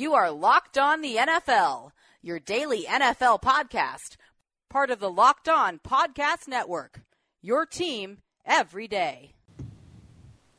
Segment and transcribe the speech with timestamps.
[0.00, 1.90] You are Locked On the NFL,
[2.22, 4.16] your daily NFL podcast,
[4.70, 7.02] part of the Locked On Podcast Network.
[7.42, 9.34] Your team every day.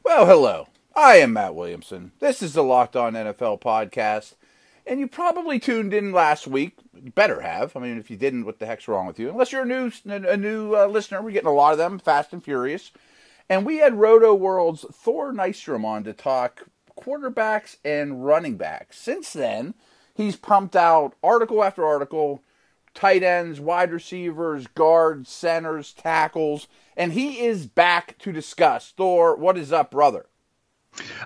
[0.03, 0.67] Well, hello.
[0.95, 2.11] I am Matt Williamson.
[2.19, 4.35] This is the Locked On NFL podcast.
[4.85, 6.77] And you probably tuned in last week.
[6.93, 7.75] Better have.
[7.75, 9.31] I mean, if you didn't, what the heck's wrong with you?
[9.31, 12.31] Unless you're a new a new uh, listener, we're getting a lot of them, fast
[12.31, 12.91] and furious.
[13.49, 16.67] And we had Rotoworld's Thor Nystrom on to talk
[17.01, 18.99] quarterbacks and running backs.
[18.99, 19.73] Since then,
[20.15, 22.43] he's pumped out article after article,
[22.93, 28.93] tight ends, wide receivers, guards, centers, tackles, and he is back to discuss.
[28.95, 30.25] Thor, what is up, brother?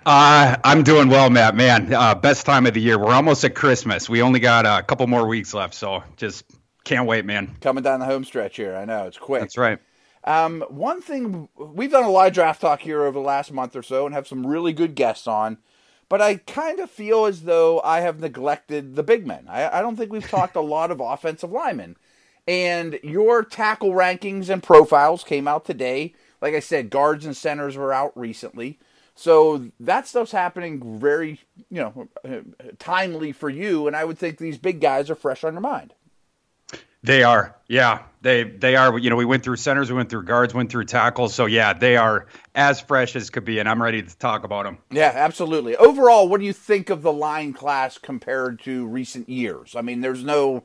[0.05, 1.55] Uh, I'm doing well, Matt.
[1.55, 2.99] Man, uh, best time of the year.
[2.99, 4.07] We're almost at Christmas.
[4.07, 6.45] We only got a couple more weeks left, so just
[6.83, 7.55] can't wait, man.
[7.61, 8.75] Coming down the home stretch here.
[8.75, 9.41] I know it's quick.
[9.41, 9.79] That's right.
[10.23, 13.75] Um, one thing we've done a lot of draft talk here over the last month
[13.75, 15.57] or so, and have some really good guests on.
[16.07, 19.47] But I kind of feel as though I have neglected the big men.
[19.49, 21.97] I, I don't think we've talked a lot of offensive linemen.
[22.47, 26.13] And your tackle rankings and profiles came out today.
[26.41, 28.77] Like I said, guards and centers were out recently.
[29.15, 31.39] So that stuff's happening very,
[31.71, 32.07] you know,
[32.77, 33.87] timely for you.
[33.87, 35.93] And I would think these big guys are fresh on your mind.
[37.05, 38.97] They are, yeah, they they are.
[38.97, 41.33] You know, we went through centers, we went through guards, went through tackles.
[41.35, 42.25] So yeah, they are
[42.55, 44.79] as fresh as could be, and I'm ready to talk about them.
[44.89, 45.75] Yeah, absolutely.
[45.75, 49.75] Overall, what do you think of the line class compared to recent years?
[49.75, 50.63] I mean, there's no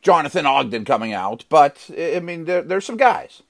[0.00, 3.42] Jonathan Ogden coming out, but I mean, there, there's some guys.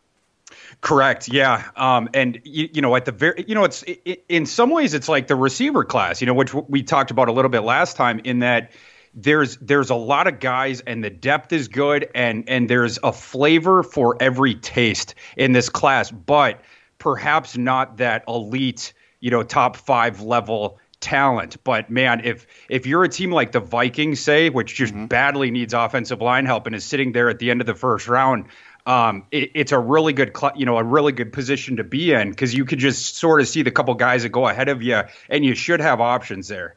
[0.80, 1.28] Correct.
[1.32, 1.70] Yeah.
[1.76, 4.94] Um, and you, you, know, at the very, you know, it's it, in some ways
[4.94, 7.96] it's like the receiver class, you know, which we talked about a little bit last
[7.96, 8.72] time in that
[9.14, 13.12] there's there's a lot of guys and the depth is good and and there's a
[13.12, 16.60] flavor for every taste in this class, but
[16.98, 21.62] perhaps not that elite, you know, top 5 level talent.
[21.64, 25.06] But man, if if you're a team like the Vikings, say, which just mm-hmm.
[25.06, 28.08] badly needs offensive line help and is sitting there at the end of the first
[28.08, 28.46] round,
[28.86, 32.12] um, it, it's a really good, cl- you know, a really good position to be
[32.12, 34.82] in because you could just sort of see the couple guys that go ahead of
[34.82, 36.76] you, and you should have options there.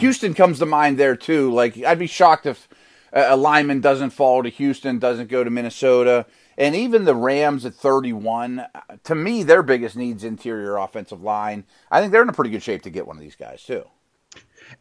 [0.00, 1.52] Houston comes to mind there too.
[1.52, 2.68] Like I'd be shocked if
[3.12, 6.26] a lineman doesn't fall to Houston, doesn't go to Minnesota,
[6.56, 8.60] and even the Rams at 31.
[8.60, 8.66] Uh,
[9.04, 11.64] to me, their biggest needs interior offensive line.
[11.90, 13.84] I think they're in a pretty good shape to get one of these guys too.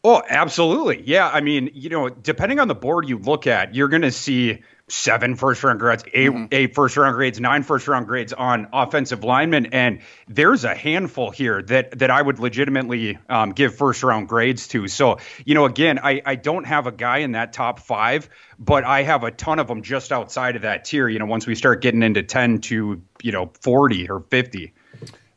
[0.03, 1.03] Oh, absolutely.
[1.05, 1.29] Yeah.
[1.29, 4.63] I mean, you know, depending on the board you look at, you're going to see
[4.89, 6.45] seven first round grades, 8 mm-hmm.
[6.51, 11.29] eight first round grades, nine first round grades on offensive linemen, and there's a handful
[11.29, 14.87] here that that I would legitimately um, give first round grades to.
[14.87, 18.83] So you know, again, I I don't have a guy in that top five, but
[18.83, 21.09] I have a ton of them just outside of that tier.
[21.09, 24.73] You know, once we start getting into ten to you know forty or fifty.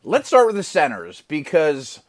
[0.03, 2.01] Let's start with the centers because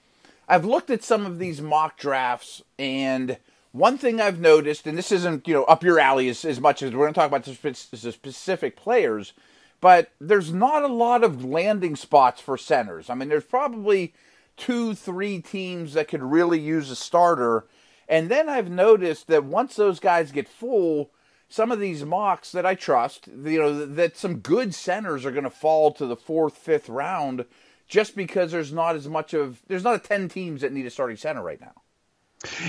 [0.47, 3.37] I've looked at some of these mock drafts and
[3.71, 6.81] one thing I've noticed, and this isn't you know up your alley as, as much
[6.81, 9.33] as we're going to talk about the, specific players,
[9.79, 13.09] but there's not a lot of landing spots for centers.
[13.09, 14.13] I mean, there's probably
[14.57, 17.65] two, three teams that could really use a starter.
[18.07, 21.11] And then I've noticed that once those guys get full,
[21.49, 25.45] some of these mocks that I trust, you know, that some good centers are going
[25.45, 27.45] to fall to the fourth, fifth round
[27.87, 30.89] just because there's not as much of, there's not a 10 teams that need a
[30.89, 31.73] starting center right now.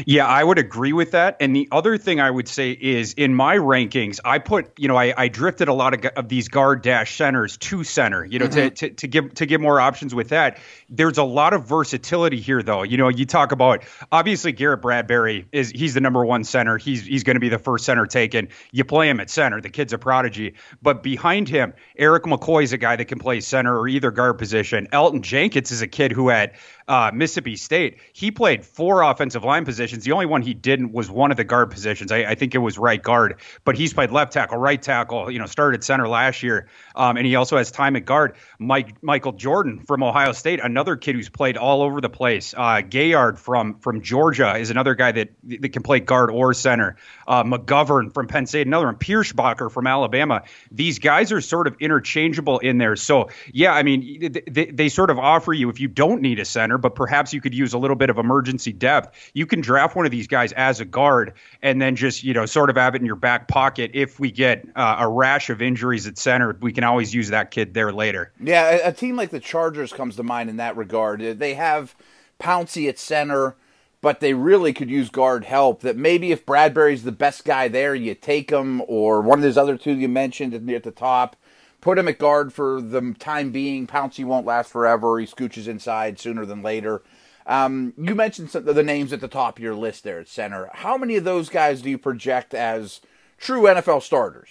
[0.04, 1.36] Yeah, I would agree with that.
[1.40, 4.96] And the other thing I would say is in my rankings, I put, you know,
[4.96, 8.46] I, I drifted a lot of, of these guard dash centers to center, you know,
[8.46, 8.68] mm-hmm.
[8.68, 10.58] to, to, to give to give more options with that.
[10.90, 12.82] There's a lot of versatility here, though.
[12.82, 16.76] You know, you talk about obviously Garrett Bradbury is he's the number one center.
[16.76, 18.48] He's he's going to be the first center taken.
[18.72, 19.60] You play him at center.
[19.60, 20.54] The kid's a prodigy.
[20.82, 24.38] But behind him, Erik McCoy is a guy that can play center or either guard
[24.38, 24.88] position.
[24.92, 26.54] Elgton Jenkins is a kid who at
[26.88, 30.04] uh, Mississippi State, he played four offensive line positions.
[30.04, 32.12] The only one he didn't was one of the guard positions.
[32.12, 35.30] I, I think it was right guard, but he's played left tackle, right tackle.
[35.30, 38.34] You know, started center last year, um, and he also has time at guard.
[38.58, 42.54] Mike Michael Jordan from Ohio State, another kid who's played all over the place.
[42.56, 46.96] Uh, Gaillard from from Georgia is another guy that that can play guard or center.
[47.26, 48.96] Uh, McGovern from Penn State, another one.
[48.96, 50.42] Pierschbacher from Alabama.
[50.70, 52.96] These guys are sort of interchangeable in there.
[52.96, 56.44] So yeah, I mean, they, they sort of offer you if you don't need a
[56.44, 59.30] center, but perhaps you could use a little bit of emergency depth.
[59.32, 62.46] You can draft one of these guys as a guard and then just, you know,
[62.46, 63.90] sort of have it in your back pocket.
[63.92, 67.50] If we get uh, a rash of injuries at center, we can always use that
[67.50, 68.32] kid there later.
[68.40, 71.20] Yeah, a, team like the Chargers comes to mind in that regard.
[71.20, 71.94] They have
[72.40, 73.56] Pouncey at center
[74.00, 75.82] but they really could use guard help.
[75.82, 79.56] That maybe if Bradbury's the best guy there, you take him, or one of those
[79.56, 81.36] other two you mentioned at the top
[81.80, 83.86] put him at guard for the time being.
[83.86, 85.18] Pouncey won't last forever.
[85.18, 87.02] He scooches inside sooner than later.
[87.46, 90.70] Um, you mentioned some the names at the top of your list there at center.
[90.72, 93.00] How many of those guys do you project as
[93.38, 94.48] true NFL starters?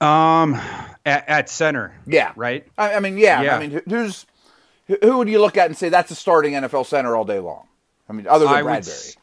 [0.00, 0.54] Um,
[1.06, 1.94] at, at center.
[2.06, 2.32] Yeah.
[2.36, 2.66] Right.
[2.76, 3.56] I, I mean, yeah, Yeah.
[3.56, 4.26] I mean, who's
[4.86, 7.68] who would you look at and say that's a starting NFL center all day long?
[8.08, 8.92] I mean, other than I Bradbury.
[8.92, 9.16] s-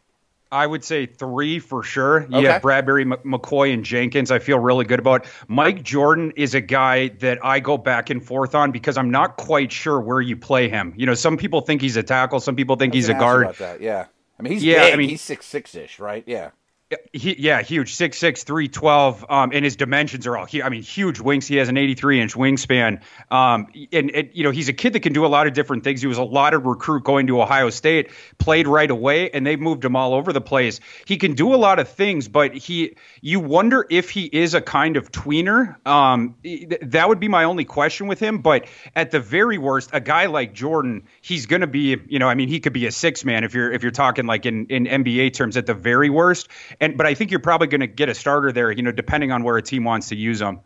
[0.52, 2.24] I would say three for sure.
[2.24, 2.42] Okay.
[2.44, 4.32] have Bradbury, M- McCoy, and Jenkins.
[4.32, 5.26] I feel really good about.
[5.48, 9.38] Mike Jordan is a guy that I go back and forth on because I'm not
[9.38, 10.94] quite sure where you play him.
[10.98, 13.60] You know, some people think he's a tackle, some people think he's a Gonna ask
[13.62, 13.82] you guard.
[13.82, 14.06] Yeah.
[14.38, 16.24] I mean, he's Yeah, I mean- he's six six ish, right?
[16.28, 16.50] Yeah.
[17.14, 20.46] He, yeah, huge, 6'6", 312, um, and his dimensions are all.
[20.46, 21.48] hu- I mean, huge wings.
[21.48, 25.02] He has an 83 inch wingspan, um, and, and you know he's a kid that
[25.02, 26.02] can do a lot of different things.
[26.02, 29.60] He was a lot of recruit going to Ohio State, played right away, and they've
[29.60, 30.80] moved him all over the place.
[31.06, 34.62] He can do a lot of things, but he, you wonder if he is a
[34.62, 35.76] kind of tweener.
[35.88, 38.40] Um, th- that would be my only question with him.
[38.40, 38.66] But
[38.96, 42.36] at the very worst, a guy like Jordan, he's going to be, you know, I
[42.36, 44.86] mean, he could be a six man if you're if you're talking like in in
[44.86, 46.50] NBA terms at the very worst.
[46.82, 49.32] And but I think you're probably going to get a starter there, you know, depending
[49.32, 50.60] on where a team wants to use him.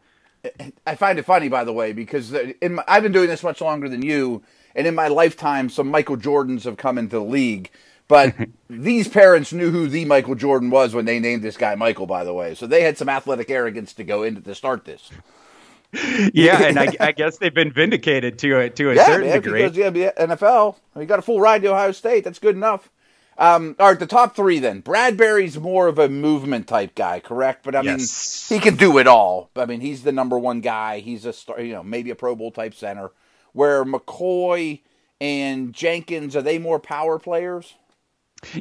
[0.85, 3.62] I find it funny, by the way, because in my, I've been doing this much
[3.62, 4.44] longer than you,
[4.75, 7.71] and in my lifetime, some Michael Jordans have come into the league.
[8.07, 8.35] But
[8.69, 12.06] these parents knew who the Michael Jordan was when they named this guy Michael.
[12.06, 15.12] By the way, so they had some athletic arrogance to go into to start this.
[16.33, 19.33] Yeah, and I, I guess they've been vindicated to a to a Yeah, certain man,
[19.33, 19.63] degree.
[19.63, 22.23] because yeah, the NFL, you got a full ride to Ohio State.
[22.23, 22.89] That's good enough.
[23.38, 24.80] Um, all right, the top three then.
[24.82, 27.64] Bradbury's more of a movement type guy, correct?
[27.64, 28.50] But I Yes.
[28.50, 29.50] mean, he can do it all.
[29.56, 31.00] I mean, he's the number one guy.
[31.00, 33.12] He's a star, you know, maybe a Pro Bowl type center.
[33.54, 34.82] Where McCoy
[35.20, 37.76] and Jenkins are they more power players?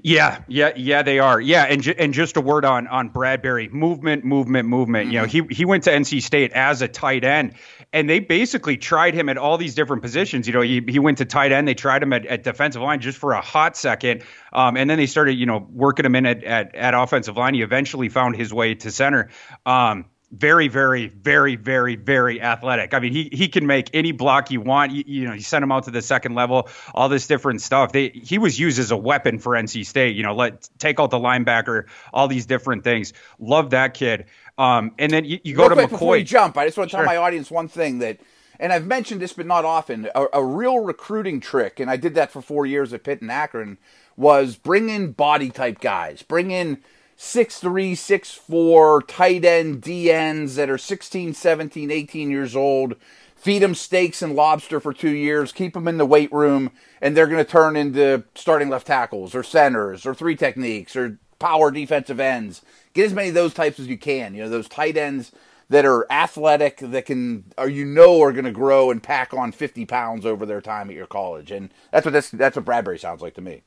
[0.02, 1.40] Yeah, yeah, yeah, they are.
[1.40, 5.12] Yeah, and ju- and just a word on on Bradbury, movement, movement, movement.
[5.12, 7.54] You know, he he went to NC State as a tight end,
[7.92, 10.46] and they basically tried him at all these different positions.
[10.46, 11.68] You know, he he went to tight end.
[11.68, 14.22] They tried him at, at defensive line just for a hot second,
[14.52, 17.54] um, and then they started you know working him in at, at at offensive line.
[17.54, 19.30] He eventually found his way to center.
[19.66, 22.94] Um, very, very, very, very, very athletic.
[22.94, 24.92] I mean, he he can make any block you want.
[24.92, 27.92] You, you know, you send him out to the second level, all this different stuff.
[27.92, 30.16] They he was used as a weapon for NC State.
[30.16, 33.12] You know, let take out the linebacker, all these different things.
[33.38, 34.26] Love that kid.
[34.58, 36.24] Um, and then you, you go Real to quick before you McCoy.
[36.24, 36.98] jump, I just want to Sure.
[36.98, 38.18] tell my audience one thing that,
[38.60, 40.08] and I've mentioned this, but not often.
[40.14, 43.30] A, a real recruiting trick, and I did that for four years at Pitt and
[43.32, 43.78] Akron,
[44.16, 46.78] was bring in body type guys, bring in
[47.16, 52.96] six three, six four tight end DNs that are 16, 17, 18 years old.
[53.36, 56.70] Feed them steaks and lobster for two years, keep them in the weight room,
[57.02, 61.18] and they're going to turn into starting left tackles or centers or three techniques or
[61.38, 62.62] power defensive ends.
[62.94, 64.34] Get as many of those types as you can.
[64.34, 65.30] You know, those tight ends
[65.68, 69.52] that are athletic, that can, or you know, are going to grow and pack on
[69.52, 71.50] 50 pounds over their time at your college.
[71.50, 73.62] And that's what this, that's what Bradbury sounds like to me.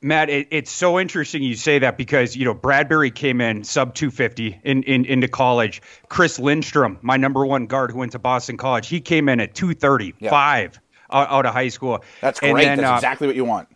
[0.00, 3.94] Matt, it, it's so interesting you say that because you know Bradbury came in sub
[3.94, 5.82] 250 in, in into college.
[6.08, 9.54] Chris Lindstrom, my number one guard who went to Boston College, he came in at
[9.54, 10.78] 235
[11.10, 12.04] out, out of high school.
[12.20, 12.64] That's And great.
[12.64, 13.68] then, that's uh, exactly what you want.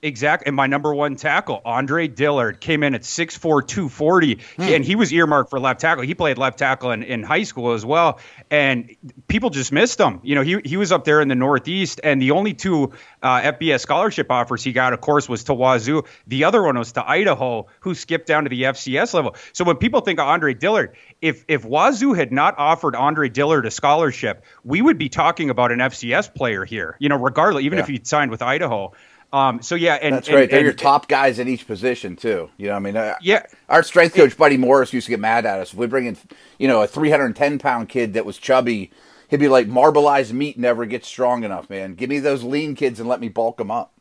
[0.00, 0.44] Exact.
[0.46, 4.62] And my number one tackle, Andre Dillard, came in at 6'4, 240, Hmm.
[4.62, 6.04] and he was earmarked for left tackle.
[6.04, 8.20] He played left tackle in, in high school as well.
[8.48, 8.94] And
[9.26, 10.20] people just missed him.
[10.22, 12.92] You know, he, he was up there in the Northeast, and the only two
[13.24, 16.04] uh, FBS scholarship offers he got, of course, was to Wazoo.
[16.28, 19.34] The other one was to Idaho, who skipped down to the FCS level.
[19.52, 23.66] So when people think of Andre Dillard, if, if Wazoo had not offered Andre Dillard
[23.66, 27.78] a scholarship, we would be talking about an FCS player here, you know, regardless, even
[27.78, 27.82] Yeah.
[27.82, 28.92] if he'd signed with Idaho.
[29.32, 30.50] Um, so yeah, and That's and- great.
[30.50, 32.48] They're and- your top guys at each position too.
[32.56, 33.42] You know, I mean, uh, Yeah.
[33.68, 36.16] Our strength coach Buddy Morris used to get mad at us if we bring in,
[36.58, 38.90] you know, a 310 pound kid that was chubby.
[39.28, 41.94] He'd be like, marbleized meat never gets strong enough, man.
[41.94, 43.92] Give me those lean kids and let me bulk them up.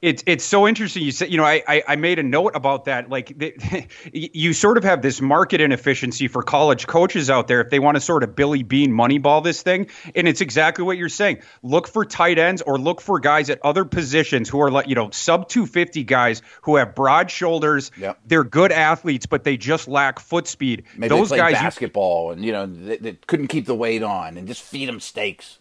[0.00, 1.02] It's it's so interesting.
[1.02, 3.10] You said, you know, I, I I made a note about that.
[3.10, 7.70] Like, the, you sort of have this market inefficiency for college coaches out there if
[7.70, 11.08] they want to sort of Billy Beane Moneyball this thing, and it's exactly what you're
[11.08, 11.38] saying.
[11.64, 14.94] Look for tight ends or look for guys at other positions who are like, you
[14.94, 17.90] know, sub 250 guys who have broad shoulders.
[17.98, 18.20] Yep.
[18.24, 20.84] They're good athletes, but they just lack foot speed.
[20.96, 24.46] Maybe Those guys, you- basketball and you know they couldn't keep the weight on and
[24.46, 25.58] just feed them steaks.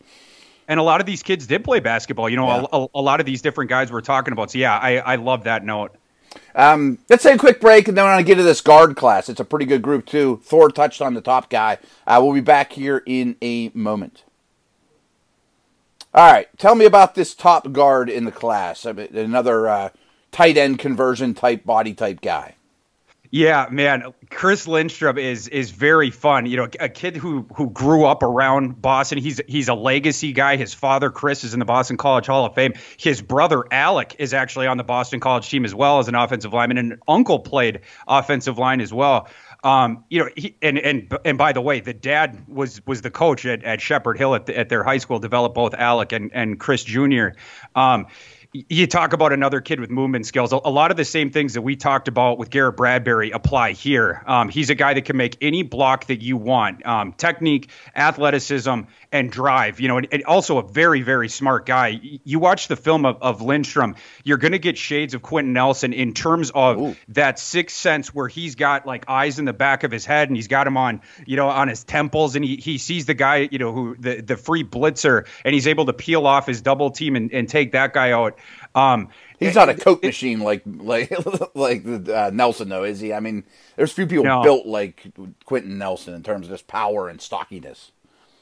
[0.68, 2.30] And a lot of these kids did play basketball.
[2.30, 2.66] You know, Yeah.
[2.72, 4.52] a, a, a lot of these different guys we're talking about.
[4.52, 5.96] So yeah, I I love that note.
[6.54, 9.30] Um, let's take a quick break and then going to get to this guard class.
[9.30, 10.42] It's a pretty good group too.
[10.44, 11.78] Thor touched on the top guy.
[12.06, 14.24] Uh, we'll be back here in a moment.
[16.14, 18.86] All right, tell me about this top guard in the class.
[18.86, 19.90] Another uh,
[20.32, 22.56] tight end conversion type body type guy.
[23.30, 26.46] Yeah, man, Chris Lindstrom is is very fun.
[26.46, 29.18] You know, a kid who who grew up around Boston.
[29.18, 30.56] He's he's a legacy guy.
[30.56, 32.74] His father Chris is in the Boston College Hall of Fame.
[32.98, 36.54] His brother Alec is actually on the Boston College team as well as an offensive
[36.54, 39.28] lineman, and uncle played offensive line as well.
[39.64, 43.12] Um, you know, he, and and and by the way, the dad was was the
[43.12, 45.20] coach at, at Shepherd Hill at, the, at their high school.
[45.20, 47.30] Developed both Alec and and Chris Jr.
[47.76, 48.08] Um,
[48.70, 50.52] you talk about another kid with movement skills.
[50.52, 54.24] A, lot of the same things that we talked about with Garrett Bradbury apply here.
[54.26, 56.86] Um, he's a guy that can make any block that you want.
[56.86, 59.80] Um, technique, athleticism, and drive.
[59.80, 62.00] You know, and, and, also a very, very smart guy.
[62.24, 65.94] You watch the film of, of Lindstrom, you're going to get shades of Quenton Nelson
[65.94, 66.96] in terms of Ooh.
[67.10, 70.36] that sixth sense where he's got like eyes in the back of his head and
[70.36, 73.48] he's got him on, you know, on his temples, and he he sees the guy,
[73.52, 76.92] you know, who the the free blitzer, and he's able to peel off his double
[76.92, 78.38] team and, and take that guy out.
[78.76, 79.10] Um,
[79.40, 81.14] He's not a coke it, machine like like
[81.56, 83.14] like uh, Nelson though, is he?
[83.14, 83.44] I mean,
[83.76, 84.42] there's few people no.
[84.42, 85.06] built like
[85.46, 87.92] Quenton Nelson in terms of just power and stockiness.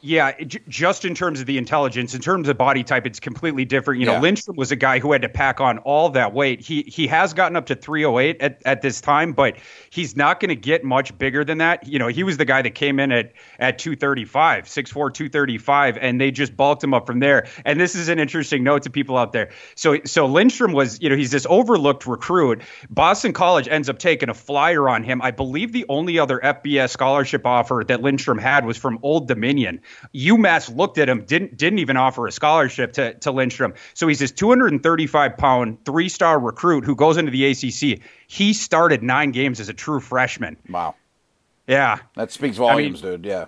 [0.06, 3.66] Yeah, j- just in terms of the intelligence, in terms of body type, it's completely
[3.66, 4.00] different.
[4.00, 4.20] You know.
[4.20, 6.62] Lindstrom was a guy who had to pack on all that weight.
[6.62, 9.58] He he has gotten up to 308 at, at this time, but
[9.90, 11.88] he's not going to get much bigger than that.
[11.88, 16.22] You know, he was the guy that came in at at 235, 6'4", 235, and
[16.22, 17.48] they just bulked him up from there.
[17.66, 19.50] And this is an interesting note to people out there.
[19.74, 22.62] So so Lindstrom was, you know, he's this overlooked recruit.
[22.92, 25.20] Boston College ends up taking a flyer on him.
[25.24, 29.82] I believe the only other FBS scholarship offer that Lindstrom had was from Old Dominion.
[30.14, 33.74] UMass looked at him, didn't didn't even offer a scholarship to, to Lindstrom.
[33.94, 38.02] So he's this 235 pound, three star recruit who goes into the ACC.
[38.28, 40.58] He started nine games as a true freshman.
[40.70, 40.96] Wow.
[41.68, 42.00] Yeah.
[42.16, 43.26] That speaks volumes, I mean, dude.
[43.26, 43.46] Yeah.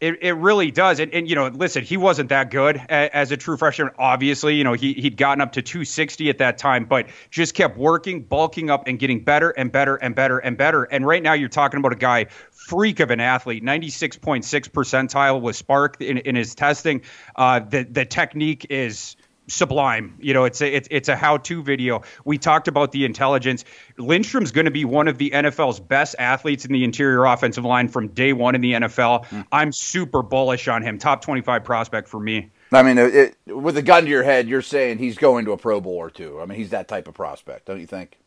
[0.00, 1.00] It, it really does.
[1.00, 3.90] And, and, you know, listen, he wasn't that good as a true freshman.
[3.98, 7.76] Obviously, you know, he, he'd gotten up to 260 at that time, but just kept
[7.76, 10.84] working, bulking up, and getting better and better and better and better.
[10.84, 15.56] And right now, you're talking about a guy, freak of an athlete, 96.6 percentile with
[15.56, 17.02] SPARQ in, in his testing.
[17.34, 19.16] Uh, the, the technique is
[19.48, 20.14] sublime.
[20.20, 22.02] You know, it's a it's, it's a how-to video.
[22.24, 23.64] We talked about the intelligence.
[23.98, 27.88] Lindstrom's going to be one of the NFL's best athletes in the interior offensive line
[27.88, 29.26] from day one in the NFL.
[29.26, 29.46] Mm.
[29.50, 30.98] I'm super bullish on him.
[30.98, 32.50] Top 25 prospect for me.
[32.70, 35.56] I mean, it, with a gun to your head, you're saying he's going to a
[35.56, 36.40] Pro Bowl or two.
[36.40, 38.18] I mean, he's that type of prospect, don't you think?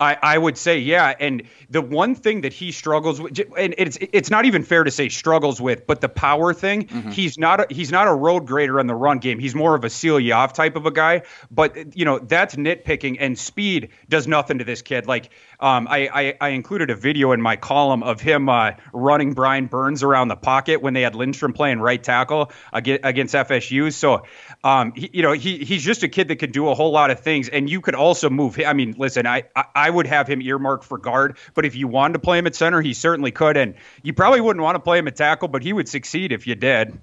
[0.00, 3.96] I, I would say yeah, and the one thing that he struggles with, and it's
[4.00, 6.86] it's not even fair to say struggles with, but the power thing.
[6.86, 7.10] Mm-hmm.
[7.10, 9.38] He's not a, he's not a road grader in the run game.
[9.38, 11.22] He's more of a seal you off type of a guy.
[11.50, 15.06] But you know that's nitpicking, and speed does nothing to this kid.
[15.06, 15.30] Like
[15.64, 19.64] um, I, I, I included a video in my column of him uh, running Brian
[19.64, 23.90] Burns around the pocket when they had Lindstrom playing right tackle against FSU.
[23.90, 24.24] So
[24.62, 27.10] um, he, you know he he's just a kid that could do a whole lot
[27.10, 28.56] of things, and you could also move.
[28.56, 28.68] him.
[28.68, 31.88] I mean, listen, I I I would have him earmarked for guard, but if you
[31.88, 33.56] wanted to play him at center, he certainly could.
[33.56, 36.46] And you probably wouldn't want to play him at tackle, but he would succeed if
[36.46, 37.00] you did.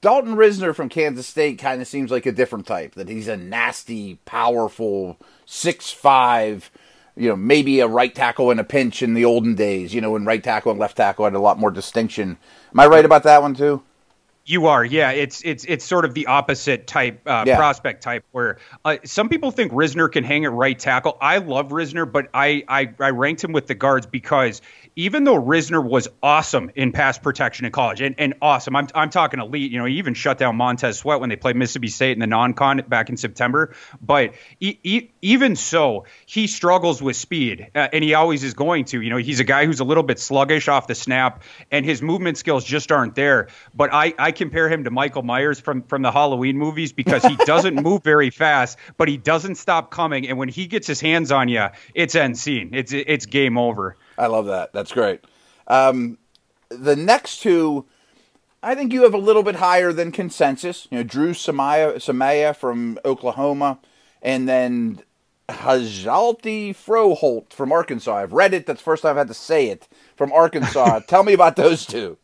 [0.00, 2.96] Dalton Risner from Kansas State kind of seems like a different type.
[2.96, 6.68] That he's a nasty, powerful, six five.
[7.20, 9.94] You know, maybe a right tackle in a pinch in the olden days.
[9.94, 12.38] You know, when right tackle and left tackle had a lot more distinction.
[12.72, 13.82] Am I right about that one too?
[14.46, 15.10] You are, yeah.
[15.10, 17.56] It's it's it's sort of the opposite type uh, yeah.
[17.56, 21.18] prospect type where uh, some people think Risner can hang at right tackle.
[21.20, 24.62] I love Risner, but I, I I ranked him with the guards because
[24.96, 29.10] even though Risner was awesome in pass protection in college and, and awesome, I'm, I'm
[29.10, 29.70] talking elite.
[29.70, 32.26] You know, he even shut down Montez Sweat when they played Mississippi State in the
[32.26, 33.74] non-con back in September.
[34.00, 38.86] But he, he, even so, he struggles with speed, uh, and he always is going
[38.86, 39.00] to.
[39.00, 42.02] You know, he's a guy who's a little bit sluggish off the snap, and his
[42.02, 43.48] movement skills just aren't there.
[43.74, 47.36] But I, I compare him to Michael Myers from from the Halloween movies because he
[47.36, 50.28] doesn't move very fast, but he doesn't stop coming.
[50.28, 52.70] And when he gets his hands on you, it's end scene.
[52.72, 53.96] It's it's game over.
[54.20, 54.72] I love that.
[54.74, 55.20] That's great.
[55.66, 56.18] Um,
[56.68, 57.86] the next two,
[58.62, 60.86] I think you have a little bit higher than consensus.
[60.90, 63.78] You know, Dru Samia, Samia from Oklahoma,
[64.20, 65.00] and then
[65.48, 68.14] Hajalti Froholdt from Arkansas.
[68.14, 68.66] I've read it.
[68.66, 71.00] That's the first time I've had to say it from Arkansas.
[71.08, 72.18] Tell me about those two.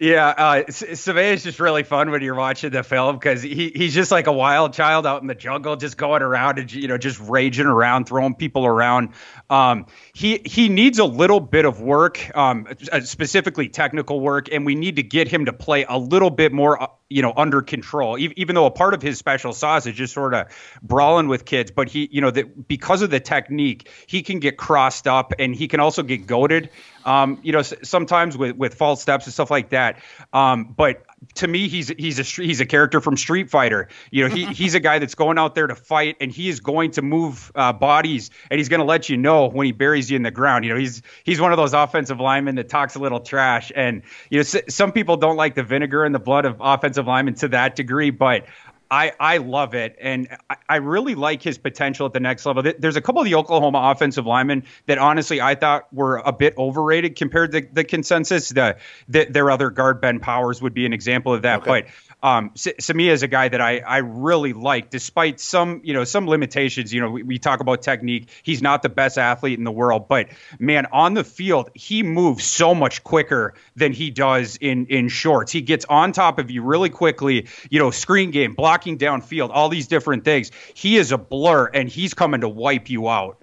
[0.00, 1.04] Yeah, uh, is
[1.42, 4.72] just really fun when you're watching the film because he, he's just like a wild
[4.72, 8.36] child out in the jungle, just going around and you know just raging around, throwing
[8.36, 9.08] people around.
[9.50, 14.64] Um, he he needs a little bit of work, um, uh, specifically technical work, and
[14.64, 17.62] we need to get him to play a little bit more uh, you know under
[17.62, 20.46] control even though a part of his special sauce is just sort of
[20.82, 24.56] brawling with kids but he you know that because of the technique he can get
[24.56, 26.70] crossed up and he can also get goaded
[27.04, 30.00] um, you know sometimes with with false steps and stuff like that
[30.32, 31.02] um, but
[31.34, 33.88] to me, he's he's a he's a character from Street Fighter.
[34.10, 36.60] You know, he he's a guy that's going out there to fight, and he is
[36.60, 40.10] going to move uh, bodies, and he's going to let you know when he buries
[40.10, 40.64] you in the ground.
[40.64, 44.02] You know, he's he's one of those offensive linemen that talks a little trash, and
[44.30, 47.48] you know, some people don't like the vinegar in the blood of offensive linemen to
[47.48, 48.46] that degree, but
[48.90, 49.96] I, I love it.
[50.00, 52.62] And I, I, really like his potential at the next level.
[52.78, 56.56] There's a couple of the Oklahoma offensive linemen that honestly I thought were a bit
[56.56, 58.48] overrated compared to the consensus.
[58.48, 58.78] The,
[59.08, 61.60] the their other guard, Ben Powers, would be an example of that.
[61.60, 61.82] Okay.
[61.82, 66.02] But um, Samia is a guy that I, I really like, despite some you know
[66.02, 66.92] some limitations.
[66.92, 68.28] You know, we, we talk about technique.
[68.42, 72.44] He's not the best athlete in the world, but man, on the field, he moves
[72.44, 75.52] so much quicker than he does in in shorts.
[75.52, 77.46] He gets on top of you really quickly.
[77.70, 80.50] You know, screen game, blocking downfield, all these different things.
[80.74, 83.40] He is a blur, and he's coming to wipe you out.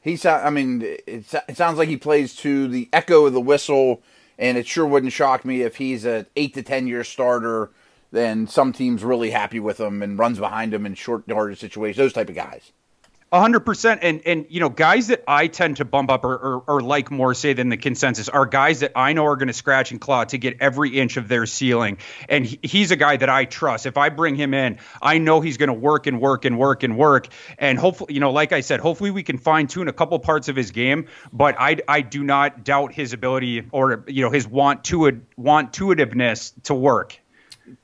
[0.00, 4.02] He's, I mean, it, it sounds like he plays to the echo of the whistle,
[4.38, 7.70] and it sure wouldn't shock me if he's a eight to ten year starter
[8.12, 11.96] then some teams really happy with him and runs behind him in short yardage situations.
[11.96, 12.72] Those type of guys.
[13.32, 16.64] hundred percent, and and you know guys that I tend to bump up or, or,
[16.68, 19.54] or like more say than the consensus are guys that I know are going to
[19.54, 21.96] scratch and claw to get every inch of their ceiling,
[22.28, 23.86] and he, he's a guy that I trust.
[23.86, 26.82] If I bring him in, I know he's going to work and work and work
[26.82, 29.94] and work, and hopefully, you know, like I said, hopefully we can fine tune a
[29.94, 34.20] couple parts of his game, but I I do not doubt his ability or you
[34.20, 37.18] know his want to want tuitiveness to work.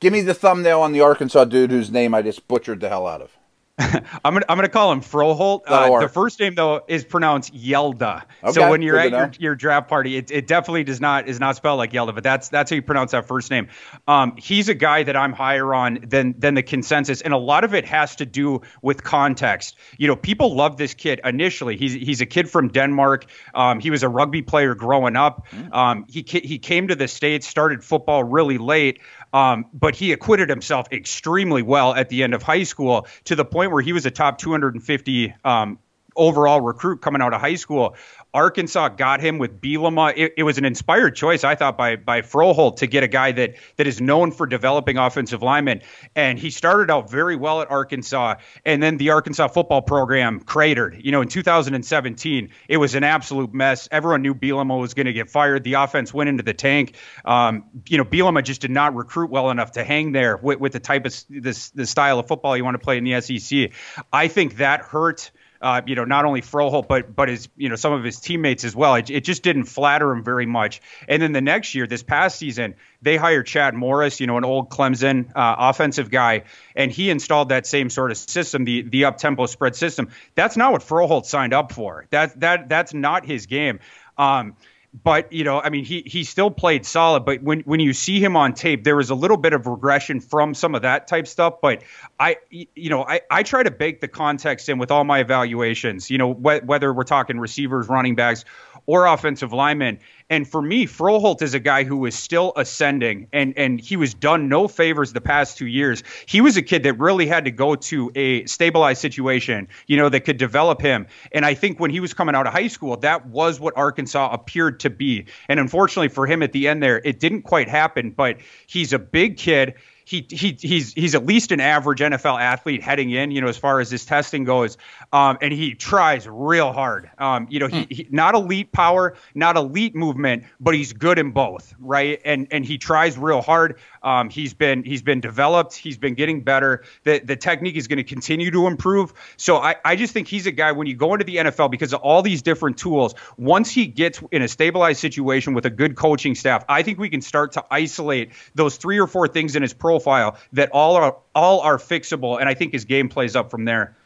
[0.01, 3.07] Give me the thumbnail on the Arkansas dude whose name I just butchered the hell
[3.07, 3.39] out of.
[4.25, 5.63] I'm gonna I'm gonna call him Froholdt.
[5.65, 8.25] Uh, the first name though is pronounced Yelda.
[8.43, 11.39] Okay, so when you're at your, your draft party, it, it definitely does not is
[11.39, 13.69] not spelled like Yelda, but that's that's how you pronounce that first name.
[14.09, 17.63] Um, he's a guy that I'm higher on than than the consensus, and a lot
[17.63, 19.77] of it has to do with context.
[19.97, 21.77] You know, people love this kid initially.
[21.77, 23.27] He's he's a kid from Denmark.
[23.55, 25.47] Um, he was a rugby player growing up.
[25.51, 25.73] Hmm.
[25.73, 28.99] Um, he he came to the states, started football really late.
[29.33, 33.45] Um, but he acquitted himself extremely well at the end of high school to the
[33.45, 35.79] point where he was a top 250 um,
[36.17, 37.95] overall recruit coming out of high school.
[38.35, 40.13] Arkansas got him with Bielema.
[40.17, 43.33] It, it, was an inspired choice, I thought, by by Froholdt to get a guy
[43.33, 45.83] that that is known for developing offensive linemen.
[46.15, 51.01] And he started out very well at Arkansas, and then the Arkansas football program cratered.
[51.03, 53.89] You know, in 2017, it was an absolute mess.
[53.91, 55.65] Everyone knew Bielema was going to get fired.
[55.65, 56.97] The offense went into the tank.
[57.25, 60.73] Um, you know, Bielema just did not recruit well enough to hang there with, with
[60.73, 63.71] the type of this the style of football you want to play in the SEC.
[64.13, 67.75] I think that hurt uh, you know, not only Froholdt, but but his, you know,
[67.75, 68.95] some of his teammates as well.
[68.95, 70.81] It, it, just didn't flatter him very much.
[71.09, 74.45] And then the next year, this past season, they hired Chad Morris, you know, an
[74.45, 76.45] old Clemson uh, offensive guy,
[76.77, 80.11] and he installed that same sort of system, the the up tempo spread system.
[80.35, 82.07] That's not what Froholdt signed up for.
[82.11, 83.81] That that that's not his game.
[84.17, 84.57] Um,
[84.95, 87.25] but you know, I mean, he he still played solid.
[87.25, 90.21] But when when you see him on tape, there was a little bit of regression
[90.21, 91.61] from some of that type stuff.
[91.61, 91.83] But
[92.19, 96.11] I, you know, I I try to bake the context in with all my evaluations.
[96.11, 98.45] You know, wh- whether we're talking receivers, running backs,
[98.89, 99.99] or offensive linemen.
[100.31, 104.15] And for me, Froholdt is a guy who is still ascending, and and he was
[104.15, 106.03] done no favors the past two years.
[106.27, 110.09] He was a kid that really had to go to a stabilized situation, you know,
[110.09, 111.07] that could develop him.
[111.33, 114.31] And I think when he was coming out of high school, that was what Arkansas
[114.33, 115.27] appeared to be.
[115.49, 118.11] And unfortunately for him at the end there, it didn't quite happen.
[118.11, 119.75] But he's a big kid
[120.09, 123.59] he he he's he's at least an average NFL athlete heading in, you know, as
[123.59, 124.79] far as his testing goes.
[125.13, 127.11] Um, and he tries real hard.
[127.19, 131.33] Um, you know, he, he, not elite power, not elite movement, but he's good in
[131.33, 132.23] both, right?
[132.25, 133.79] And and he tries real hard.
[134.03, 135.75] Um, he's been he's been developed.
[135.75, 136.85] He's been getting better.
[137.05, 139.13] The the technique is going to continue to improve.
[139.37, 141.93] So I I just think he's a guy when you go into the NFL because
[141.93, 143.15] of all these different tools.
[143.37, 147.11] Once he gets in a stabilized situation with a good coaching staff, I think we
[147.11, 150.97] can start to isolate those three or four things in his pro profile that all
[150.97, 153.97] are all are fixable, and I think his game plays up from there.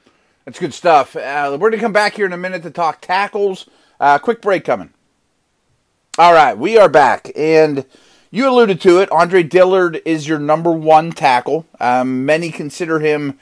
[0.44, 1.14] That's good stuff.
[1.14, 3.68] Uh, we're going to come back here in a minute to talk tackles.
[4.00, 4.90] Uh, quick break coming.
[6.18, 7.87] All right, we are back, and
[8.31, 9.11] you alluded to it.
[9.12, 11.66] Andre Dillard is your number one tackle.
[11.78, 13.38] Um, many consider him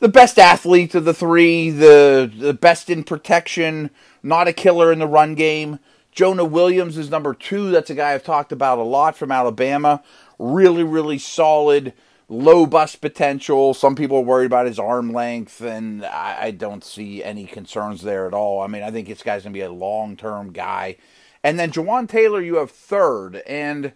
[0.00, 3.90] the best athlete of the three, the the best in protection,
[4.22, 5.78] not a killer in the run game.
[6.12, 7.72] Jonah Williams is number two.
[7.72, 10.00] That's a guy I've talked about a lot from Alabama
[10.38, 11.92] really, really solid,
[12.28, 13.74] low bust potential.
[13.74, 18.02] Some people are worried about his arm length, and I, I don't see any concerns
[18.02, 18.60] there at all.
[18.60, 20.96] I mean, I think this guy's going to be a long term guy.
[21.42, 23.36] And then Jawaan Taylor, you have third.
[23.46, 23.92] And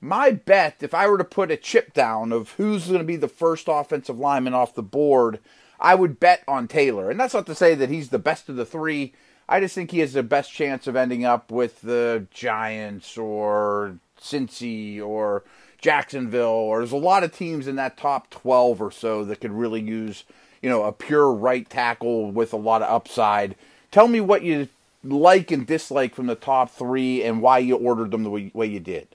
[0.00, 3.16] my bet, if I were to put a chip down of who's going to be
[3.16, 5.40] the first offensive lineman off the board,
[5.80, 7.10] I would bet on Taylor.
[7.10, 9.14] And that's not to say that he's the best of the three.
[9.48, 13.96] I just think he has the best chance of ending up with the Giants or
[14.20, 15.42] Cincy or
[15.80, 19.52] Jacksonville, or there's a lot of teams in that top 12 or so that could
[19.52, 20.24] really use,
[20.62, 23.56] you know, a pure right tackle with a lot of upside.
[23.90, 24.68] Tell me what you
[25.02, 28.66] like and dislike from the top three and why you ordered them the way, way
[28.66, 29.08] you did.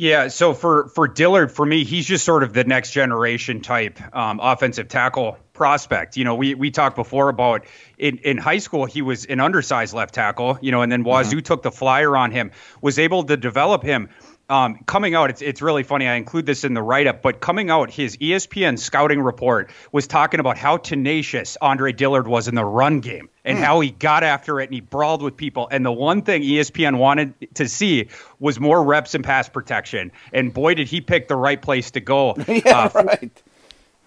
[0.00, 4.00] Yeah, so for for Dillard, for me, he's just sort of the next generation type
[4.16, 6.16] um, offensive tackle prospect.
[6.16, 7.66] You know, we we talked before about
[7.98, 10.58] in in high school he was an undersized left tackle.
[10.62, 11.40] You know, and then Wazoo mm-hmm.
[11.40, 14.08] took the flyer on him, was able to develop him.
[14.50, 16.08] Um, coming out, it's it's really funny.
[16.08, 20.08] I include this in the write up, but coming out, his ESPN scouting report was
[20.08, 23.62] talking about how tenacious Andre Dillard was in the run game and mm.
[23.62, 25.68] how he got after it and he brawled with people.
[25.70, 28.08] And the one thing ESPN wanted to see
[28.40, 30.10] was more reps and pass protection.
[30.32, 32.34] And boy, did he pick the right place to go.
[32.48, 33.42] yeah, uh, right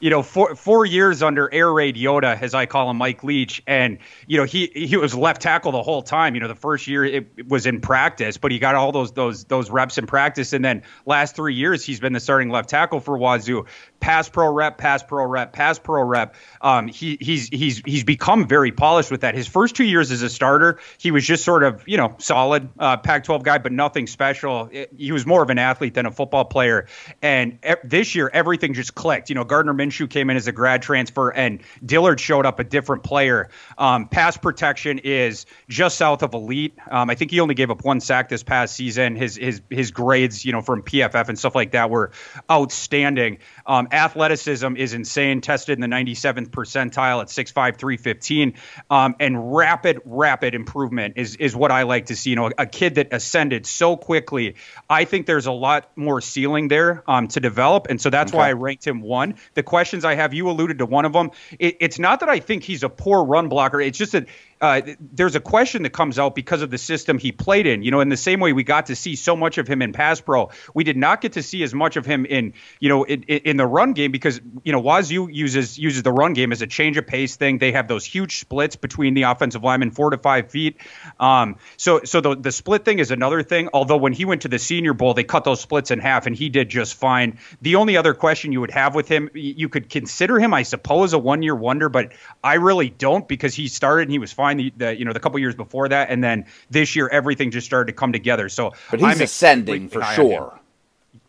[0.03, 3.63] you know, four four years under air raid Yoda, as I call him, Mike Leach,
[3.65, 6.35] and you know he he was left tackle the whole time.
[6.35, 9.13] You know, the first year it, it, was in practice, but he got all those
[9.13, 12.67] those those reps in practice, and then last three years he's been the starting left
[12.67, 13.65] tackle for Wazoo
[14.03, 16.35] pass pro rep, pass pro rep, pass pro rep.
[16.59, 19.33] Um, he, he's he's he's become very polished with that.
[19.33, 22.69] His first two years as a starter, he was just sort of you know solid
[22.77, 24.67] uh, Pac-12 guy, but nothing special.
[24.73, 26.87] It, he was more of an athlete than a football player.
[27.21, 29.29] And e- this year, everything just clicked.
[29.29, 32.63] You know, Gardner Minshew came in as a grad transfer, and Dillard showed up a
[32.63, 33.49] different player.
[33.77, 36.77] Um, pass protection is just south of elite.
[36.89, 39.15] Um, I think he only gave up one sack this past season.
[39.15, 42.11] His his his grades, you know, from PFF and stuff like that were
[42.49, 43.39] outstanding.
[43.65, 48.53] Um, athleticism is insane, tested in the 97th percentile at 6'5, 315.
[48.89, 52.31] Um, and rapid, rapid improvement is, is what I like to see.
[52.31, 54.55] You know, a, kid that ascended so quickly.
[54.89, 57.87] I think there's a lot more ceiling there um, to develop.
[57.89, 58.37] And so that's okay.
[58.37, 59.35] why I ranked him one.
[59.53, 61.31] The questions I have, you alluded to one of them.
[61.59, 64.27] It, it's not that I think he's a poor run blocker, it's just that
[64.63, 67.83] uh, there's a question that comes out because of the system he played in.
[67.83, 69.91] You know, in the same way we got to see so much of him in
[69.91, 73.03] pass pro, we did not get to see as much of him in you know
[73.03, 76.61] in, in the run game because you know Wazoo uses uses the run game as
[76.61, 77.57] a change of pace thing.
[77.57, 80.77] They have those huge splits between the offensive linemen, four to five feet.
[81.19, 83.67] Um, so so the the split thing is another thing.
[83.73, 86.33] Although when he went to the Senior Bowl, they cut those splits in half, and
[86.33, 87.37] he did just fine.
[87.61, 91.11] The only other question you would have with him, you could consider him, I suppose,
[91.11, 94.52] a one year wonder, but I really don't because he started and he was fine
[94.57, 97.65] the, the you know the couple years before that, and then this year everything just
[97.65, 98.49] started to come together.
[98.49, 100.59] So, but he's I'm ascending for sure.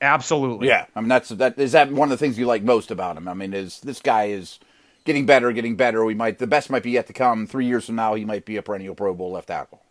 [0.01, 0.69] Absolutely.
[0.69, 3.17] Yeah, I mean that's that is that one of the things you like most about
[3.17, 3.29] him.
[3.29, 4.59] I mean, is this guy is
[5.05, 6.05] getting better, getting better.
[6.05, 7.47] We might the best might be yet to come.
[7.47, 9.84] Three years from now, he might be a perennial Pro Bowl left tackle.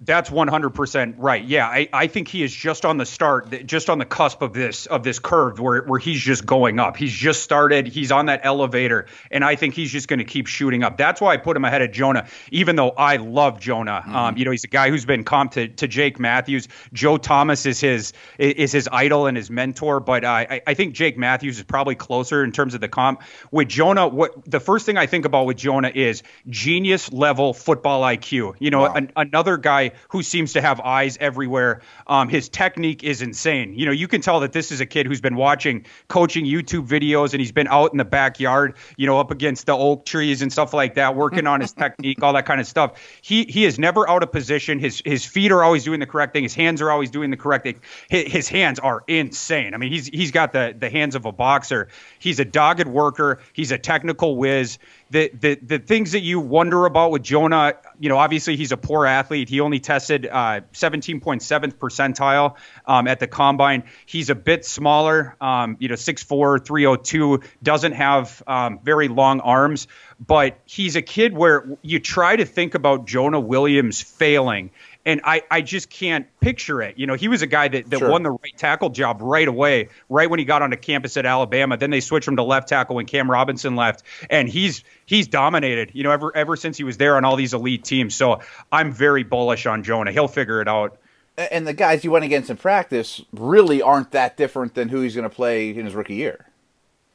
[0.00, 1.44] That's 100% right.
[1.44, 4.52] Yeah, I, I think he is just on the start, just on the cusp of
[4.52, 6.96] this of this curve where where he's just going up.
[6.96, 7.88] He's just started.
[7.88, 10.98] He's on that elevator, and I think he's just going to keep shooting up.
[10.98, 14.04] That's why I put him ahead of Jonah, even though I love Jonah.
[14.06, 14.14] Mm-hmm.
[14.14, 16.68] Um, you know, he's a guy who's been comped to, to Jake Matthews.
[16.92, 20.94] Joe Thomas is his is his idol and his mentor, but uh, I I think
[20.94, 23.22] Jake Matthews is probably closer in terms of the comp.
[23.50, 28.02] With Jonah, what the first thing I think about with Jonah is genius level football
[28.02, 28.54] IQ.
[28.60, 28.94] You know, wow.
[28.94, 31.82] an, another guy who seems to have eyes everywhere.
[32.06, 33.74] Um, his technique is insane.
[33.74, 36.86] You know, you can tell that this is a kid who's been watching coaching YouTube
[36.86, 40.42] videos and he's been out in the backyard, you know, up against the oak trees
[40.42, 42.98] and stuff like that, working on his technique, all that kind of stuff.
[43.22, 44.78] He he is never out of position.
[44.78, 46.42] His his feet are always doing the correct thing.
[46.42, 47.80] His hands are always doing the correct thing.
[48.08, 49.74] His, his hands are insane.
[49.74, 51.88] I mean, he's he's got the the hands of a boxer.
[52.18, 53.40] He's a dogged worker.
[53.52, 54.78] He's a technical whiz
[55.10, 58.76] the, the the things that you wonder about with Jonah, you know, obviously he's a
[58.76, 59.48] poor athlete.
[59.48, 63.84] He only tested uh, 17.7th percentile um, at the combine.
[64.06, 69.88] He's a bit smaller, um, you know, 6'4", 302, doesn't have um, very long arms,
[70.24, 74.70] but he's a kid where you try to think about Jonah Williams failing
[75.08, 76.98] and I, I just can't picture it.
[76.98, 78.10] You know, he was a guy that, that sure.
[78.10, 81.78] won the right tackle job right away, right when he got onto campus at Alabama.
[81.78, 85.92] Then they switched him to left tackle when Cam Robinson left, and he's he's dominated.
[85.94, 88.14] You know, ever ever since he was there on all these elite teams.
[88.14, 90.12] So I'm very bullish on Jonah.
[90.12, 90.98] He'll figure it out.
[91.38, 95.14] And the guys he went against in practice really aren't that different than who he's
[95.14, 96.44] going to play in his rookie year.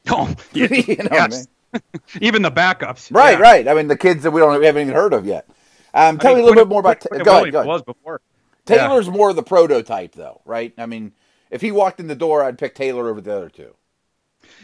[0.06, 1.46] Oh, you know yes.
[1.72, 2.02] I mean?
[2.20, 3.14] even the backups.
[3.14, 3.42] Right, yeah.
[3.42, 3.68] right.
[3.68, 5.46] I mean, the kids that we don't we haven't even heard of yet.
[5.94, 7.00] Um, tell me a little bit more about.
[7.00, 7.52] T- go ahead.
[7.52, 7.66] Go ahead.
[7.66, 8.20] Was before.
[8.66, 9.12] Taylor's yeah.
[9.12, 10.72] more the prototype, though, right?
[10.76, 11.12] I mean,
[11.50, 13.74] if he walked in the door, I'd pick Taylor over the other two.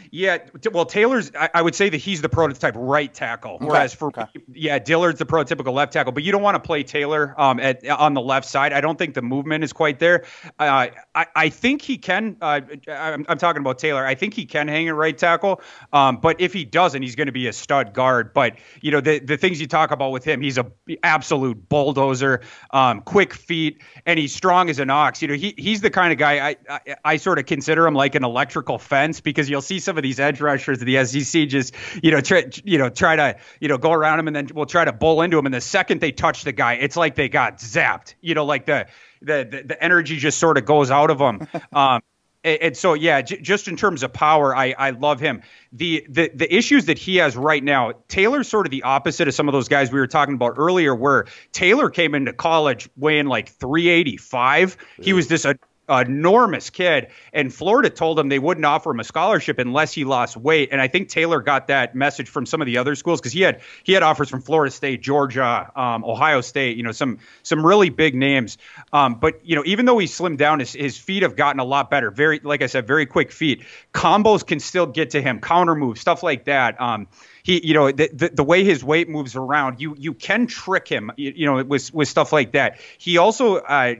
[0.09, 0.39] Yeah,
[0.71, 1.31] well, Taylor's.
[1.39, 4.25] I, I, would say that he's the prototype right tackle, whereas for okay.
[4.53, 6.11] yeah, Dillard's the prototypical left tackle.
[6.11, 8.73] But you don't want to play Taylor um, at on the left side.
[8.73, 10.25] I don't think the movement is quite there.
[10.59, 12.37] Uh, I I think he can.
[12.41, 14.05] Uh, I'm, I'm, talking about Taylor.
[14.05, 15.61] I think he can hang at right tackle.
[15.93, 18.33] Um, but if he doesn't, he's going to be a stud guard.
[18.33, 20.65] But you know the the things you talk about with him, he's a
[21.03, 25.21] absolute bulldozer, um, quick feet, and he's strong as an ox.
[25.21, 27.93] You know he he's the kind of guy I, I I sort of consider him
[27.93, 31.47] like an electrical fence because you'll see some of these edge rushers of the SEC
[31.47, 34.49] just you know try, you know try to you know go around him and then
[34.53, 37.15] we'll try to bull into him and the second they touch the guy it's like
[37.15, 38.15] they got zapped.
[38.21, 38.87] You know like the
[39.21, 41.47] the the, the energy just sort of goes out of them.
[41.73, 42.01] Um,
[42.43, 45.41] and, so yeah j- just in terms of power I, I love him.
[45.73, 49.33] The, the the issues that he has right now taylor's sort of the opposite of
[49.33, 53.27] some of those guys we were talking about earlier where taylor came into college weighing
[53.27, 55.45] like 385 he was this
[55.91, 57.07] enormous kid.
[57.33, 60.69] And Florida told him they wouldn't offer him a scholarship unless he lost weight.
[60.71, 63.41] And I think Taylor got that message from some of the other schools because he
[63.41, 66.77] had he had offers from Florida State, Georgia, um, Ohio State.
[66.77, 68.57] You know, some some really big names.
[68.93, 71.65] Um, but you know, even though he slimmed down, his, his feet have gotten a
[71.65, 72.11] lot better.
[72.11, 73.63] Very, like I said, very quick feet.
[73.93, 76.79] Combos can still get to him, counter moves, stuff like that.
[76.79, 77.07] Um,
[77.43, 80.87] he, you know, the, the, the, way his weight moves around, you you can trick
[80.87, 82.79] him, you, you know, with with stuff like that.
[82.97, 83.95] He also uh,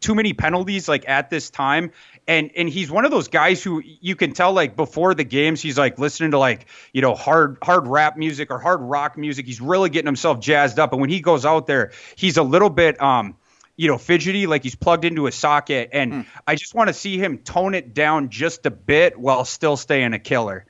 [0.00, 1.90] too many penalties like at this time,
[2.26, 5.60] and and he's one of those guys who you can tell like before the games
[5.60, 9.46] he's like listening to like you know hard hard rap music or hard rock music.
[9.46, 12.70] He's really getting himself jazzed up, and when he goes out there, he's a little
[12.70, 13.36] bit um
[13.76, 15.90] you know, fidgety, like he's plugged into a socket.
[15.92, 16.26] And mm.
[16.46, 20.14] I just want to see him tone it down just a bit while still staying
[20.14, 20.64] a killer.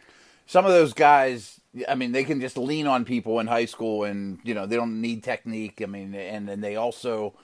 [0.46, 4.04] Some of those guys, I mean, they can just lean on people in high school,
[4.04, 5.80] and you know they don't need technique.
[5.82, 7.34] I mean, and and they also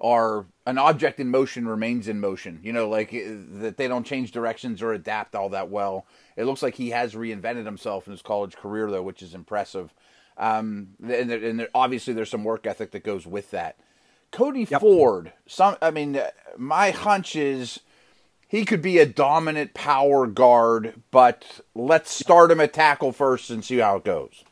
[0.00, 2.60] are an object in motion remains in motion.
[2.62, 3.24] You know, like eh,
[3.60, 6.06] that they don't change directions or adapt all that well.
[6.36, 9.94] It looks like he has reinvented himself in his college career, though, which is impressive.
[10.38, 13.76] Um, and, and there, obviously, there's some work ethic that goes with that.
[14.32, 14.80] Cody yep.
[14.80, 15.32] Ford.
[15.46, 16.20] Some, I mean,
[16.56, 17.80] my hunch is
[18.52, 23.64] he could be a dominant power guard, but let's start him at tackle first and
[23.64, 24.44] see how it goes.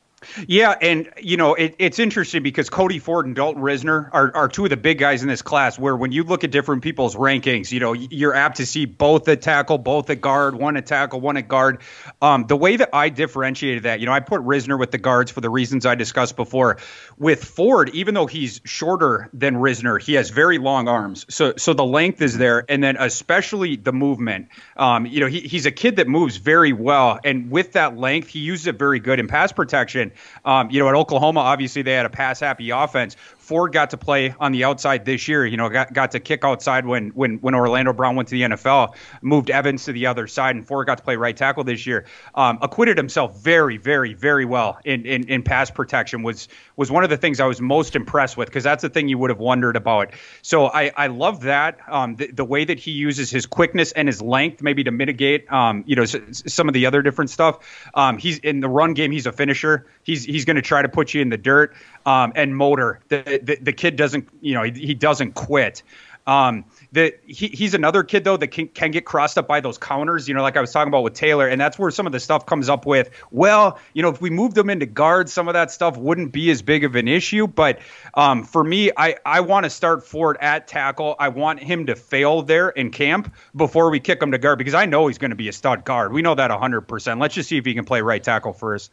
[0.46, 4.48] Yeah, and you know it, it's interesting because Cody Ford and Dalton Risner are, are
[4.48, 5.78] two of the big guys in this class.
[5.78, 9.26] Where when you look at different people's rankings, you know you're apt to see both
[9.28, 11.80] a tackle, both a guard, one a tackle, one a guard.
[12.20, 15.30] Um, the way that I differentiated that, you know, I put Risner with the guards
[15.30, 16.76] for the reasons I discussed before.
[17.16, 21.72] With Ford, even though he's shorter than Risner, he has very long arms, so so
[21.72, 24.48] the length is there, and then especially the movement.
[24.76, 28.28] Um, you know, he, he's a kid that moves very well, and with that length,
[28.28, 30.09] he uses it very good in pass protection.
[30.44, 33.16] Um, you know, at Oklahoma, obviously they had a pass happy offense.
[33.50, 35.44] Ford got to play on the outside this year.
[35.44, 38.42] You know, got got to kick outside when when when Orlando Brown went to the
[38.42, 41.84] NFL, moved Evans to the other side, and Ford got to play right tackle this
[41.84, 42.06] year.
[42.32, 46.22] Um, acquitted himself very, very, very well in, in in pass protection.
[46.22, 49.08] Was was one of the things I was most impressed with because that's the thing
[49.08, 50.12] you would have wondered about.
[50.42, 54.06] So I I love that um, the, the way that he uses his quickness and
[54.06, 56.14] his length maybe to mitigate um, you know s-
[56.46, 57.90] some of the other different stuff.
[57.94, 59.10] Um, he's in the run game.
[59.10, 59.88] He's a finisher.
[60.04, 61.74] He's he's going to try to put you in the dirt
[62.06, 63.00] um, and motor.
[63.08, 65.82] The, the, the kid doesn't, you know, he, he doesn't quit.
[66.26, 69.78] Um, the, he, he's another kid though that can, can get crossed up by those
[69.78, 72.12] counters, you know, like I was talking about with Taylor, and that's where some of
[72.12, 73.10] the stuff comes up with.
[73.30, 76.50] Well, you know, if we moved them into guard, some of that stuff wouldn't be
[76.50, 77.46] as big of an issue.
[77.46, 77.80] But
[78.14, 81.16] um, for me, I I want to start Ford at tackle.
[81.18, 84.74] I want him to fail there in camp before we kick him to guard because
[84.74, 86.12] I know he's going to be a stud guard.
[86.12, 86.82] We know that 100.
[86.82, 88.90] percent Let's just see if he can play right tackle first.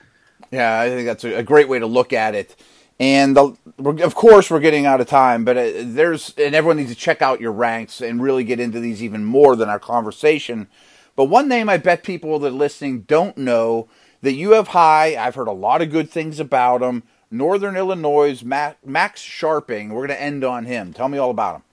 [0.51, 2.55] Yeah, I think that's a great way to look at it.
[2.99, 3.55] And the,
[4.03, 7.21] of course, we're getting out of time, but uh, there's, and everyone needs to check
[7.21, 10.67] out your ranks and really get into these even more than our conversation.
[11.15, 13.87] But one name I bet people that are listening don't know
[14.21, 17.03] that you have high, I've heard a lot of good things about him.
[17.29, 19.89] Northern Illinois, Max Scharping.
[19.89, 20.93] We're going to end on him.
[20.93, 21.63] Tell me all about him.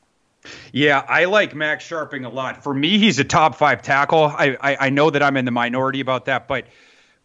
[0.73, 2.63] Yeah, I like Max Scharping a lot.
[2.63, 4.25] For me, he's a top five tackle.
[4.25, 6.67] I, I, I know that I'm in the minority about that, but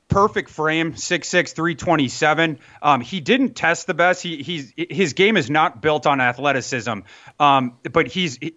[0.10, 2.60] perfect frame, 6'6", 327.
[2.82, 4.22] Um, he didn't test the best.
[4.22, 7.00] He he's his game is not built on athleticism.
[7.40, 8.56] Um, but he's he,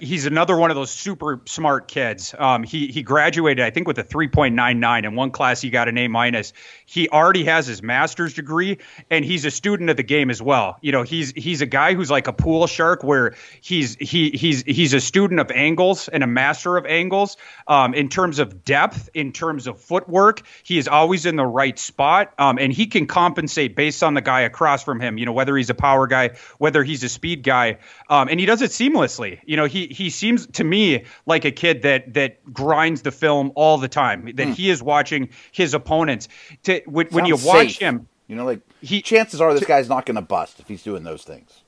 [0.00, 2.34] he's another one of those super smart kids.
[2.36, 5.04] Um, he he graduated, I think, with a 3.99.
[5.04, 6.52] In one class, he got an A minus.
[6.86, 8.78] He already has his master's degree,
[9.10, 10.78] and he's a student of the game as well.
[10.80, 14.62] You know, he's he's a guy who's like a pool shark, where he's he he's
[14.62, 17.36] he's a student of angles and a master of angles.
[17.68, 21.78] Um, in terms of depth, in terms of footwork, he is always in the right
[21.78, 25.18] spot, um, and he can compensate based on the guy across from him.
[25.18, 27.78] You know, whether he's a power guy, whether he's a speed guy,
[28.08, 29.40] um, and he does it seamlessly.
[29.44, 33.52] You know, he he seems to me like a kid that that grinds the film
[33.54, 34.24] all the time.
[34.24, 34.54] That mm.
[34.54, 36.28] he is watching his opponents.
[36.64, 37.78] To when, when you watch safe.
[37.78, 40.68] him, you know, like he chances are this to, guy's not going to bust if
[40.68, 41.62] he's doing those things.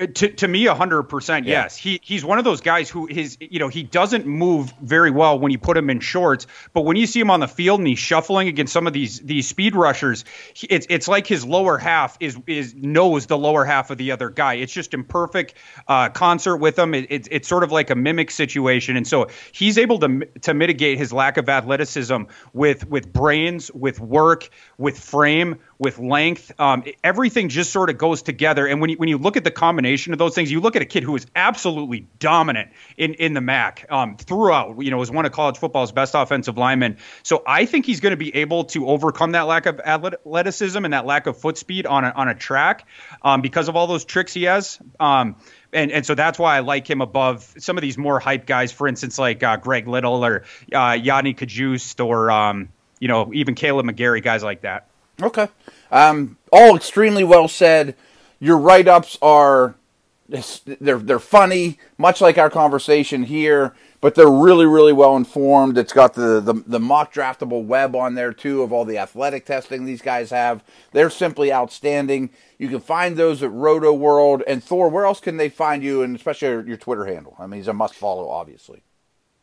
[0.00, 1.76] Uh, to, to me, hundred percent, yes.
[1.76, 5.38] He he's one of those guys who his you know he doesn't move very well
[5.38, 7.86] when you put him in shorts, but when you see him on the field and
[7.86, 11.76] he's shuffling against some of these these speed rushers, he, it's it's like his lower
[11.76, 14.54] half is is knows the lower half of the other guy.
[14.54, 15.54] It's just in perfect
[15.86, 16.94] uh, concert with him.
[16.94, 20.54] It, it's it's sort of like a mimic situation, and so he's able to to
[20.54, 22.22] mitigate his lack of athleticism
[22.54, 26.52] with with brains, with work, with frame, with length.
[26.60, 28.66] Um, everything just sort of goes together.
[28.66, 30.82] And when you, when you look at the combination of those things, you look at
[30.82, 35.10] a kid who is absolutely dominant in, in the MAC um, throughout, you know, was
[35.10, 36.98] one of college football's best offensive linemen.
[37.22, 40.92] So I think he's going to be able to overcome that lack of athleticism and
[40.92, 42.86] that lack of foot speed on a, on a track
[43.22, 44.78] um, because of all those tricks he has.
[45.00, 45.36] Um,
[45.72, 48.72] and and so that's why I like him above some of these more hype guys.
[48.72, 53.54] For instance, like uh, Greg Little or uh, Yodny Cajuste or um, you know even
[53.54, 54.89] Kaleb McGary, guys like that.
[55.22, 55.48] Okay.
[55.90, 57.94] Um, all extremely well said.
[58.38, 59.74] Your write ups are
[60.28, 65.76] they're they're funny, much like our conversation here, but they're really really well informed.
[65.76, 69.84] It's got the, the the MockDraftable web on there too of all the athletic testing
[69.84, 70.62] these guys have.
[70.92, 72.30] They're simply outstanding.
[72.58, 74.88] You can find those at Rotoworld and Thor.
[74.88, 77.34] Where else can they find you, and especially your, your Twitter handle?
[77.38, 78.82] I mean, he's a must follow, obviously.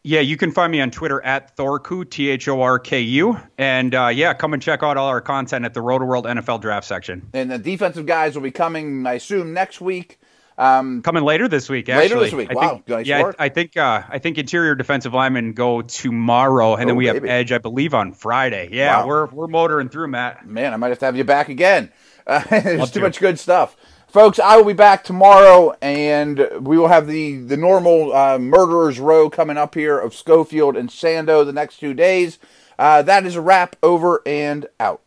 [0.08, 3.38] Yeah, you can find me on Twitter at Thorku, T H O R K U.
[3.58, 6.88] And uh, yeah, come and check out all our content at the Rotoworld NFL draft
[6.88, 7.28] section.
[7.34, 10.18] And the defensive guys will be coming, I assume, next week.
[10.58, 11.90] Um, coming later this week.
[11.90, 12.08] Actually.
[12.08, 12.52] Later this week.
[12.52, 12.70] I wow.
[12.70, 16.84] Think, nice yeah, I, I, think uh, I think interior defensive linemen go tomorrow, and
[16.84, 17.28] oh, then we baby.
[17.28, 18.70] have edge, I believe, on Friday.
[18.72, 19.08] Yeah, wow.
[19.08, 20.48] we're we're motoring through, Matt.
[20.48, 21.92] Man, I might have to have you back again.
[22.26, 23.06] Uh, there's too to.
[23.06, 23.76] much good stuff.
[24.18, 29.00] Folks, I will be back tomorrow, and we will have the the normal uh, murderers
[29.00, 32.40] row coming up here of Schofield and Sando the next two days.
[32.80, 33.76] Uh, that is a wrap.
[33.84, 35.07] Over and out.